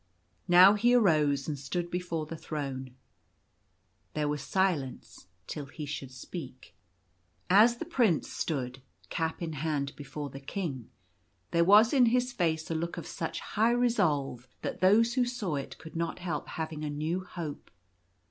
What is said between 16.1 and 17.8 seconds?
help having a new hope.